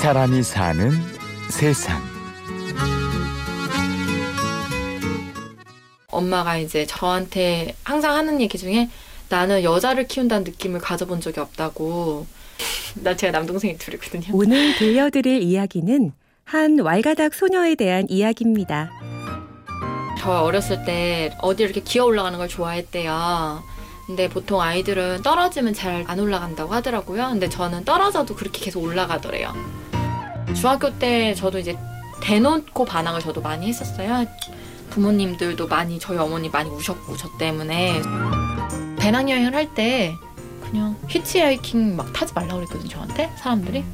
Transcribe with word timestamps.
사람이 0.00 0.42
사는 0.42 0.92
세상. 1.50 2.00
엄마가 6.08 6.56
이제 6.56 6.86
저한테 6.86 7.74
항상 7.84 8.14
하는 8.16 8.40
얘기 8.40 8.56
중에 8.56 8.88
나는 9.28 9.62
여자를 9.62 10.06
키운다는 10.08 10.44
느낌을 10.44 10.80
가져본 10.80 11.20
적이 11.20 11.40
없다고. 11.40 12.26
나 12.94 13.14
제가 13.14 13.30
남동생이 13.32 13.76
둘이거든요. 13.76 14.24
오늘 14.32 14.74
들려드릴 14.78 15.42
이야기는 15.42 16.12
한 16.44 16.78
왈가닥 16.78 17.34
소녀에 17.34 17.74
대한 17.74 18.06
이야기입니다. 18.08 18.90
저 20.18 20.30
어렸을 20.30 20.82
때 20.86 21.36
어디 21.42 21.62
이렇게 21.62 21.80
기어 21.82 22.06
올라가는 22.06 22.38
걸 22.38 22.48
좋아했대요. 22.48 23.62
근데 24.06 24.28
보통 24.28 24.60
아이들은 24.62 25.22
떨어지면 25.22 25.74
잘 25.74 26.04
안 26.08 26.18
올라간다고 26.18 26.72
하더라고요. 26.72 27.28
근데 27.28 27.48
저는 27.50 27.84
떨어져도 27.84 28.34
그렇게 28.34 28.64
계속 28.64 28.82
올라가더래요. 28.82 29.54
중학교 30.54 30.98
때 30.98 31.34
저도 31.34 31.58
이제 31.58 31.76
대놓고 32.22 32.84
반항을 32.84 33.20
저도 33.20 33.40
많이 33.40 33.68
했었어요. 33.68 34.26
부모님들도 34.90 35.68
많이 35.68 35.98
저희 35.98 36.18
어머니 36.18 36.48
많이 36.48 36.68
우셨고 36.70 37.16
저 37.16 37.28
때문에. 37.38 38.00
배낭여행을 38.98 39.54
할 39.54 39.74
때 39.74 40.14
그냥 40.62 40.96
히치하이킹 41.08 41.96
막 41.96 42.12
타지 42.12 42.32
말라고 42.34 42.56
그랬거든요 42.60 42.88
저한테. 42.88 43.30
사람들이. 43.36 43.84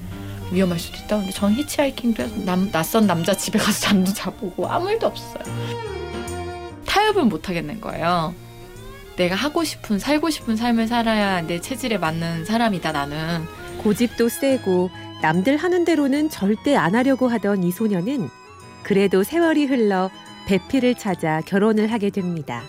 위험할 0.53 0.79
수도 0.79 0.97
있다 0.99 1.17
근데 1.19 1.33
전 1.33 1.53
히치하이킹도 1.55 2.23
해서 2.23 2.35
남, 2.45 2.71
낯선 2.71 3.07
남자 3.09 3.35
집에 3.35 3.59
가서 3.59 3.81
잠도 3.81 4.13
자보고 4.13 4.69
아무 4.69 4.91
일도 4.91 5.07
없었어요. 5.09 5.43
타협을 6.87 7.25
못 7.25 7.49
하겠는 7.49 7.81
거예요. 7.81 8.33
내가 9.17 9.35
하고 9.35 9.65
싶은 9.65 9.99
살고 9.99 10.31
싶은 10.31 10.57
삶을 10.57 10.87
살아야 10.89 11.41
내 11.41 11.61
체질에 11.61 11.99
맞는 11.99 12.45
사람이다 12.45 12.93
나는. 12.93 13.45
고집도 13.83 14.29
세고 14.29 14.91
남들 15.23 15.57
하는 15.57 15.85
대로는 15.85 16.31
절대 16.31 16.77
안 16.77 16.95
하려고 16.95 17.29
하던 17.29 17.63
이 17.65 17.71
소녀는 17.71 18.29
그래도 18.83 19.23
세월이 19.23 19.67
흘러 19.67 20.11
배필을 20.47 20.95
찾아 20.95 21.41
결혼을 21.41 21.91
하게 21.91 22.11
됩니다. 22.11 22.63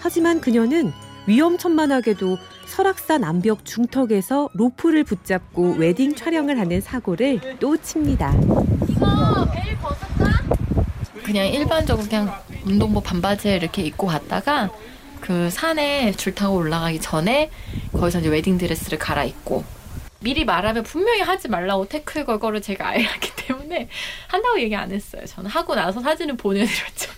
하지만 0.00 0.40
그녀는 0.40 0.92
위험천만하게도 1.26 2.38
설악산 2.66 3.24
암벽 3.24 3.64
중턱에서 3.64 4.50
로프를 4.54 5.04
붙잡고 5.04 5.76
웨딩 5.78 6.14
촬영을 6.16 6.58
하는 6.58 6.80
사고를 6.80 7.40
또 7.60 7.76
칩니다. 7.76 8.34
이거 8.88 9.46
베일 9.52 9.76
벗었다? 9.78 10.42
그냥 11.22 11.46
일반적으로 11.46 12.06
그냥 12.06 12.30
운동복 12.66 13.04
반바지를 13.04 13.62
이렇게 13.62 13.82
입고 13.82 14.06
갔다가 14.06 14.70
그 15.20 15.48
산에 15.50 16.12
줄 16.12 16.34
타고 16.34 16.56
올라가기 16.56 17.00
전에 17.00 17.50
거기서 17.92 18.20
이제 18.20 18.28
웨딩 18.28 18.58
드레스를 18.58 18.98
갈아입고 18.98 19.64
미리 20.20 20.44
말하면 20.44 20.82
분명히 20.84 21.20
하지 21.20 21.48
말라고 21.48 21.86
태클 21.86 22.24
걸 22.24 22.38
거를 22.38 22.62
제가 22.62 22.88
알았기 22.88 23.32
때문에 23.46 23.88
한다고 24.28 24.60
얘기 24.60 24.74
안 24.74 24.90
했어요. 24.90 25.24
저는 25.26 25.50
하고 25.50 25.74
나서 25.74 26.00
사진을 26.00 26.36
보내드렸죠. 26.36 27.12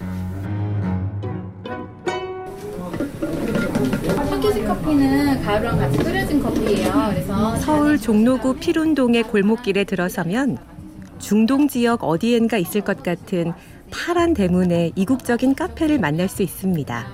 석기식 4.28 4.66
커피는 4.66 5.42
가루랑 5.42 5.78
같이 5.78 5.98
끓여진 5.98 6.42
커피예요. 6.42 7.10
그래서 7.10 7.56
서울 7.56 7.98
종로구 7.98 8.56
피룬동의 8.56 9.22
골목길에 9.24 9.84
들어서면 9.84 10.58
중동 11.18 11.68
지역 11.68 12.04
어디엔가 12.04 12.58
있을 12.58 12.80
것 12.82 13.02
같은 13.02 13.52
파란 13.90 14.34
대문의 14.34 14.92
이국적인 14.96 15.54
카페를 15.54 15.98
만날 15.98 16.28
수 16.28 16.42
있습니다. 16.42 17.06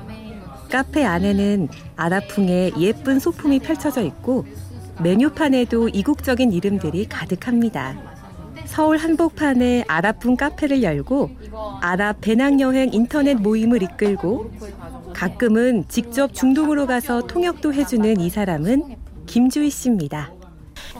카페 0.70 1.04
안에는 1.04 1.68
아라풍의 1.96 2.72
예쁜 2.78 3.18
소품이 3.18 3.58
펼쳐져 3.58 4.00
있고 4.02 4.46
메뉴판에도 5.00 5.88
이국적인 5.88 6.52
이름들이 6.52 7.06
가득합니다. 7.08 7.96
서울 8.66 8.96
한복판에 8.96 9.84
아랍풍 9.88 10.36
카페를 10.36 10.82
열고 10.82 11.30
아랍 11.80 12.20
배낭여행 12.20 12.92
인터넷 12.92 13.34
모임을 13.34 13.82
이끌고 13.82 14.50
가끔은 15.12 15.84
직접 15.88 16.32
중동으로 16.32 16.86
가서 16.86 17.22
통역도 17.26 17.74
해주는 17.74 18.20
이 18.20 18.30
사람은 18.30 18.96
김주희 19.26 19.70
씨입니다. 19.70 20.32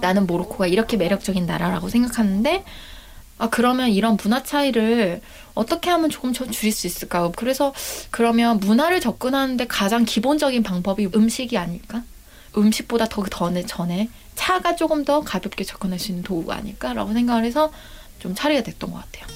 나는 0.01 0.27
모로코가 0.27 0.67
이렇게 0.67 0.97
매력적인 0.97 1.47
나라라고 1.47 1.89
생각하는데 1.89 2.65
아 3.39 3.49
그러면 3.49 3.89
이런 3.89 4.17
문화 4.23 4.43
차이를 4.43 5.21
어떻게 5.55 5.91
하면 5.91 6.11
조금 6.11 6.33
더 6.33 6.47
줄일 6.47 6.73
수 6.73 6.87
있을까? 6.87 7.31
그래서 7.37 7.73
그러면 8.11 8.59
문화를 8.61 9.01
접근하는데 9.01 9.67
가장 9.67 10.05
기본적인 10.05 10.63
방법이 10.63 11.09
음식이 11.15 11.57
아닐까? 11.59 12.03
음식보다 12.57 13.07
더 13.07 13.25
전에 13.25 13.65
전에 13.65 14.09
차가 14.35 14.77
조금 14.77 15.05
더 15.05 15.21
가볍게 15.21 15.65
접근할 15.65 15.99
수 15.99 16.11
있는 16.11 16.23
도구가 16.23 16.57
아닐까라고 16.57 17.13
생각을 17.13 17.45
해서 17.45 17.73
좀 18.19 18.35
차리게 18.35 18.63
됐던 18.63 18.93
것 18.93 19.03
같아요. 19.03 19.27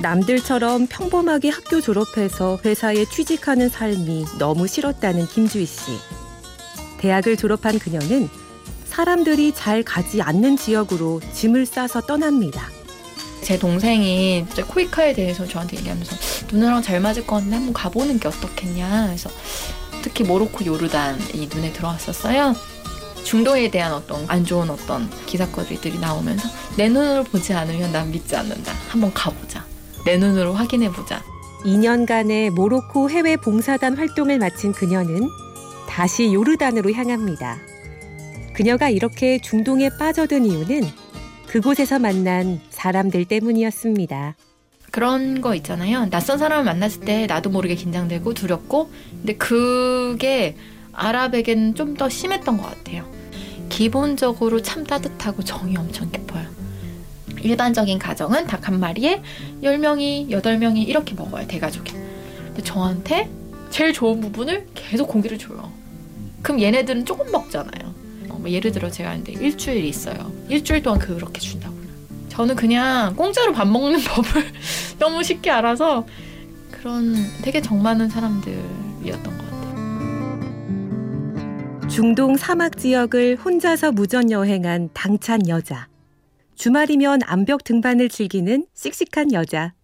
남들처럼 0.00 0.88
평범하게 0.88 1.50
학교 1.50 1.80
졸업해서 1.80 2.58
회사에 2.64 3.04
취직하는 3.04 3.68
삶이 3.68 4.26
너무 4.38 4.66
싫었다는 4.66 5.26
김주희 5.28 5.64
씨. 5.64 5.98
대학을 6.98 7.36
졸업한 7.36 7.78
그녀는 7.78 8.28
사람들이 8.84 9.52
잘 9.54 9.82
가지 9.82 10.20
않는 10.20 10.56
지역으로 10.56 11.20
짐을 11.32 11.66
싸서 11.66 12.02
떠납니다. 12.02 12.68
제 13.42 13.58
동생이 13.58 14.44
코이카에 14.68 15.12
대해서 15.14 15.46
저한테 15.46 15.78
얘기하면서 15.78 16.16
누나랑 16.52 16.82
잘 16.82 17.00
맞을 17.00 17.26
것 17.26 17.36
같은데 17.36 17.56
한번 17.56 17.72
가보는 17.72 18.20
게 18.20 18.28
어떻겠냐. 18.28 19.06
그래서 19.06 19.30
특히 20.02 20.24
모로코 20.24 20.64
요르단이 20.64 21.48
눈에 21.52 21.72
들어왔었어요. 21.72 22.54
중동에 23.24 23.70
대한 23.70 23.92
어떤 23.92 24.24
안 24.28 24.44
좋은 24.44 24.68
어떤 24.68 25.08
기사거리들이 25.26 25.98
나오면서 25.98 26.48
내 26.76 26.88
눈으로 26.88 27.24
보지 27.24 27.54
않으면 27.54 27.92
난 27.92 28.10
믿지 28.10 28.34
않는다. 28.36 28.72
한번 28.88 29.12
가보자. 29.14 29.64
내 30.04 30.16
눈으로 30.16 30.52
확인해 30.54 30.90
보자. 30.90 31.22
2년간의 31.64 32.50
모로코 32.50 33.08
해외 33.10 33.36
봉사단 33.36 33.96
활동을 33.96 34.38
마친 34.38 34.72
그녀는 34.72 35.28
다시 35.88 36.34
요르단으로 36.34 36.92
향합니다. 36.92 37.58
그녀가 38.52 38.88
이렇게 38.88 39.40
중동에 39.40 39.88
빠져든 39.98 40.44
이유는 40.44 40.82
그곳에서 41.46 41.98
만난 41.98 42.60
사람들 42.70 43.26
때문이었습니다. 43.26 44.34
그런 44.92 45.40
거 45.40 45.54
있잖아요. 45.56 46.10
낯선 46.10 46.36
사람을 46.38 46.64
만났을 46.64 47.00
때 47.00 47.26
나도 47.26 47.48
모르게 47.50 47.74
긴장되고 47.74 48.34
두렵고, 48.34 48.90
근데 49.10 49.34
그게 49.34 50.54
아랍에게는 50.92 51.74
좀더 51.74 52.08
심했던 52.10 52.58
것 52.58 52.64
같아요. 52.64 53.10
기본적으로 53.70 54.60
참 54.60 54.84
따뜻하고 54.84 55.42
정이 55.42 55.76
엄청 55.78 56.10
깊어요. 56.12 56.46
일반적인 57.40 57.98
가정은 57.98 58.46
닭 58.46 58.68
한 58.68 58.78
마리에 58.78 59.22
10명이, 59.62 60.28
8명이 60.28 60.86
이렇게 60.86 61.14
먹어요, 61.14 61.46
대가족이. 61.48 61.92
근데 61.92 62.62
저한테 62.62 63.30
제일 63.70 63.94
좋은 63.94 64.20
부분을 64.20 64.68
계속 64.74 65.08
고기를 65.08 65.38
줘요. 65.38 65.72
그럼 66.42 66.60
얘네들은 66.60 67.06
조금 67.06 67.32
먹잖아요. 67.32 67.94
어, 68.28 68.38
뭐 68.38 68.50
예를 68.50 68.70
들어 68.72 68.90
제가 68.90 69.12
근데 69.14 69.32
일주일 69.32 69.84
있어요. 69.86 70.30
일주일 70.50 70.82
동안 70.82 70.98
그렇게 71.00 71.40
준다고. 71.40 71.74
저는 72.32 72.56
그냥 72.56 73.14
공짜로 73.14 73.52
밥 73.52 73.68
먹는 73.68 74.00
법을 74.08 74.52
너무 74.98 75.22
쉽게 75.22 75.50
알아서 75.50 76.06
그런 76.70 77.14
되게 77.42 77.60
정 77.60 77.82
많은 77.82 78.08
사람들이었던 78.08 79.22
것 79.22 79.50
같아요. 79.50 79.82
중동 81.88 82.38
사막 82.38 82.78
지역을 82.78 83.36
혼자서 83.36 83.92
무전 83.92 84.30
여행한 84.30 84.88
당찬 84.94 85.46
여자. 85.48 85.88
주말이면 86.54 87.20
암벽 87.26 87.64
등반을 87.64 88.08
즐기는 88.08 88.66
씩씩한 88.72 89.34
여자. 89.34 89.74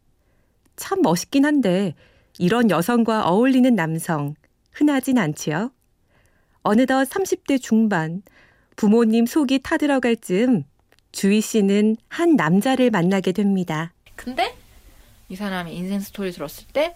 참 0.75 1.03
멋있긴 1.03 1.45
한데 1.45 1.95
이런 2.39 2.71
여성과 2.71 3.29
어울리는 3.29 3.75
남성 3.75 4.35
흔하진 4.73 5.19
않지요. 5.19 5.71
어느덧 6.63 7.07
30대 7.11 7.61
중반 7.61 8.23
부모님 8.75 9.27
속이 9.27 9.61
타들어갈 9.63 10.17
즈음 10.17 10.65
주희 11.13 11.41
씨는 11.41 11.97
한 12.09 12.37
남자를 12.37 12.91
만나게 12.91 13.33
됩니다. 13.33 13.93
근데 14.17 14.55
이 15.29 15.37
사람이 15.37 15.75
인생 15.75 16.01
스토리 16.01 16.33
들었을 16.33 16.67
때 16.73 16.95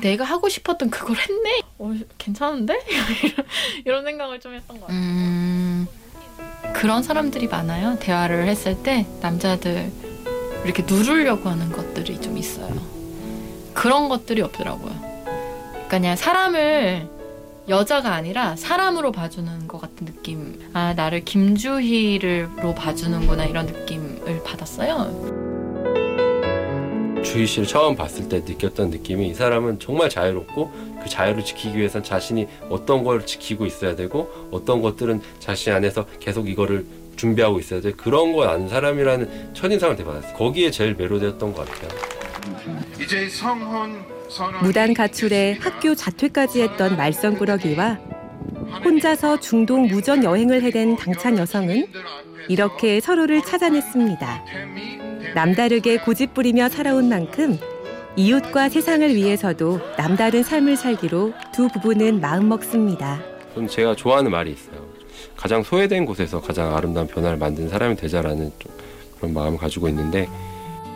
내가 0.00 0.24
하고 0.24 0.48
싶었던 0.48 0.90
그걸 0.90 1.16
했네? 1.16 1.62
어, 1.78 1.94
괜찮은데? 2.18 2.78
이런, 3.84 4.04
생각을 4.04 4.40
좀 4.40 4.54
했던 4.54 4.80
것 4.80 4.86
같아요. 4.86 4.98
음, 4.98 5.86
그런 6.74 7.02
사람들이 7.02 7.48
많아요. 7.48 7.98
대화를 7.98 8.46
했을 8.46 8.82
때 8.82 9.06
남자들 9.20 9.90
이렇게 10.64 10.82
누르려고 10.82 11.48
하는 11.48 11.70
것들이 11.70 12.20
좀 12.20 12.38
있어요. 12.38 12.74
그런 13.74 14.08
것들이 14.08 14.42
없더라고요. 14.42 15.22
그러니까 15.72 15.88
그냥 15.88 16.16
사람을 16.16 17.08
여자가 17.68 18.14
아니라 18.14 18.56
사람으로 18.56 19.12
봐주는. 19.12 19.68
아, 20.72 20.94
나를 20.94 21.24
김주희로 21.24 22.74
봐주는구나 22.76 23.44
이런 23.46 23.66
느낌을 23.66 24.42
받았어요. 24.44 25.40
주희 27.24 27.46
씨를 27.46 27.66
처음 27.66 27.94
봤을 27.96 28.28
때 28.28 28.40
느꼈던 28.40 28.90
느낌이 28.90 29.28
이 29.28 29.34
사람은 29.34 29.78
정말 29.78 30.08
자유롭고 30.08 30.72
그 31.02 31.08
자유를 31.08 31.44
지키기 31.44 31.76
위해선 31.76 32.02
자신이 32.02 32.48
어떤 32.70 33.04
걸 33.04 33.24
지키고 33.26 33.66
있어야 33.66 33.94
되고 33.94 34.30
어떤 34.50 34.80
것들은 34.80 35.20
자신 35.38 35.72
안에서 35.72 36.06
계속 36.18 36.48
이거를 36.48 36.86
준비하고 37.16 37.58
있어야 37.60 37.80
돼. 37.80 37.92
그런 37.92 38.32
거 38.32 38.48
아는 38.48 38.68
사람이라는 38.68 39.54
첫인상을 39.54 39.96
대받았어요. 39.96 40.34
거기에 40.34 40.70
제일 40.70 40.94
매료되었던 40.94 41.52
것 41.52 41.66
같아요. 41.68 41.90
이제 43.00 43.28
성혼 43.28 44.02
무단 44.62 44.94
가출에 44.94 45.58
학교 45.60 45.94
자퇴까지 45.94 46.62
했던 46.62 46.96
말썽꾸러기와 46.96 47.98
혼자서 48.84 49.40
중동 49.40 49.88
무전 49.88 50.22
여행을 50.22 50.62
해댄 50.62 50.96
당찬 50.96 51.38
여성은 51.38 51.86
이렇게 52.48 53.00
서로를 53.00 53.42
찾아냈습니다. 53.42 54.44
남다르게 55.34 55.98
고집부리며 55.98 56.68
살아온 56.68 57.08
만큼 57.08 57.58
이웃과 58.16 58.68
세상을 58.68 59.14
위해서도 59.14 59.80
남다른 59.96 60.42
삶을 60.42 60.76
살기로 60.76 61.32
두 61.52 61.68
부부는 61.68 62.20
마음먹습니다. 62.20 63.20
저는 63.54 63.68
제가 63.68 63.94
좋아하는 63.94 64.30
말이 64.30 64.52
있어요. 64.52 64.88
가장 65.36 65.62
소외된 65.62 66.06
곳에서 66.06 66.40
가장 66.40 66.76
아름다운 66.76 67.06
변화를 67.06 67.38
만든 67.38 67.68
사람이 67.68 67.96
되자라는 67.96 68.52
좀 68.58 68.72
그런 69.16 69.34
마음을 69.34 69.58
가지고 69.58 69.88
있는데 69.88 70.28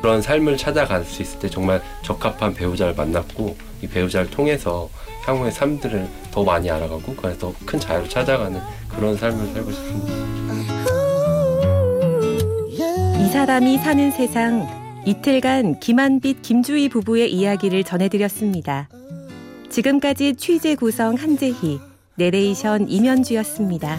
그런 0.00 0.21
삶을 0.21 0.56
찾아갈 0.56 1.05
수 1.05 1.23
있을 1.23 1.38
때 1.38 1.49
정말 1.49 1.81
적합한 2.03 2.55
배우자를 2.55 2.94
만났고 2.94 3.56
이 3.85 3.89
배우자를 3.89 4.31
통해서 4.31 4.89
향후의 5.27 5.53
삶들을 5.53 6.09
더 6.31 6.43
많이 6.43 6.71
알아가고 6.71 7.15
그래서 7.15 7.39
더 7.39 7.55
큰 7.67 7.79
자유를 7.79 8.09
찾아가는 8.09 8.61
그런 8.89 9.17
삶을 9.17 9.53
살고 9.53 9.73
싶습니다. 9.73 10.15
이 13.21 13.29
사람이 13.29 13.79
사는 13.79 14.11
세상 14.11 14.67
이틀간 15.07 15.81
김한빛 15.81 16.43
김주희 16.43 16.89
부부의 16.89 17.33
이야기를 17.33 17.85
전해드렸습니다. 17.85 18.89
지금까지 19.71 20.37
취재 20.37 20.75
구성 20.77 21.15
한재희, 21.15 21.79
내레이션 22.17 22.89
임현주였습니다. 22.89 23.99